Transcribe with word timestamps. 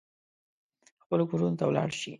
خپلو 1.03 1.23
کورونو 1.31 1.57
ته 1.59 1.63
ولاړ 1.67 1.89
شي. 1.99 2.09